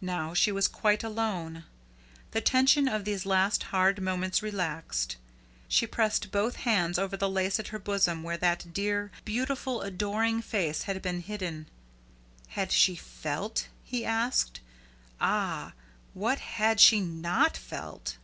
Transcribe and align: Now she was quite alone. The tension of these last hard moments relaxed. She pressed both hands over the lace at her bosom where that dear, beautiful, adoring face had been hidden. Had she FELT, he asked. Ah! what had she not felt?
Now 0.00 0.32
she 0.32 0.50
was 0.50 0.66
quite 0.66 1.04
alone. 1.04 1.64
The 2.30 2.40
tension 2.40 2.88
of 2.88 3.04
these 3.04 3.26
last 3.26 3.64
hard 3.64 4.00
moments 4.00 4.42
relaxed. 4.42 5.18
She 5.68 5.86
pressed 5.86 6.30
both 6.30 6.56
hands 6.64 6.98
over 6.98 7.18
the 7.18 7.28
lace 7.28 7.60
at 7.60 7.68
her 7.68 7.78
bosom 7.78 8.22
where 8.22 8.38
that 8.38 8.72
dear, 8.72 9.10
beautiful, 9.26 9.82
adoring 9.82 10.40
face 10.40 10.84
had 10.84 11.02
been 11.02 11.20
hidden. 11.20 11.66
Had 12.46 12.72
she 12.72 12.96
FELT, 12.96 13.68
he 13.84 14.06
asked. 14.06 14.60
Ah! 15.20 15.74
what 16.14 16.38
had 16.38 16.80
she 16.80 17.02
not 17.02 17.54
felt? 17.54 18.16